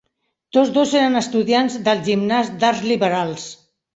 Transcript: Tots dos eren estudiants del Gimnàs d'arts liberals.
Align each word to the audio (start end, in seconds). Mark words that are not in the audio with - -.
Tots 0.55 0.71
dos 0.77 0.93
eren 1.01 1.19
estudiants 1.19 1.77
del 1.89 2.01
Gimnàs 2.09 2.51
d'arts 2.63 2.83
liberals. 2.95 3.49